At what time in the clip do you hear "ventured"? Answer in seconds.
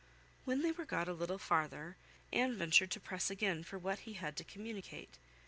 2.57-2.89